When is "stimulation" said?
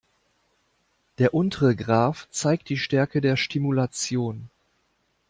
3.37-4.49